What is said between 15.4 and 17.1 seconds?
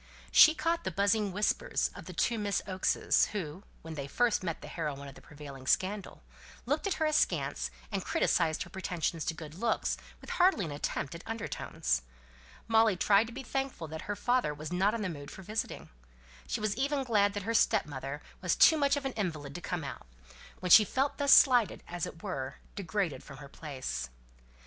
visiting. She was even